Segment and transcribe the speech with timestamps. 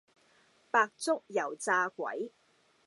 [0.71, 2.31] 白粥油炸鬼